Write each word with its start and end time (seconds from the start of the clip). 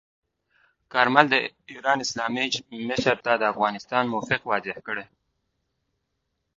کارمل 0.93 1.25
د 1.29 1.35
ایران 1.71 1.97
اسلامي 2.05 2.45
جمهوریت 2.53 2.85
مشر 2.89 3.17
ته 3.25 3.31
د 3.37 3.43
افغانستان 3.53 4.03
موقف 4.13 4.41
واضح 4.51 4.77
کړ. 4.87 4.97